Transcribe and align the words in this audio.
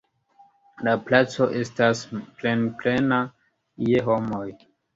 La 0.87 0.95
placo 1.09 1.47
estas 1.59 2.01
plenplena 2.41 3.23
je 3.93 4.05
homoj. 4.13 4.45